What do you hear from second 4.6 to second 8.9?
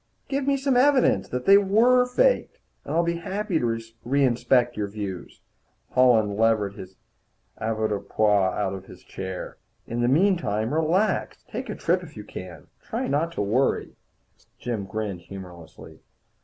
your views." Holland levered his avoirdupois out of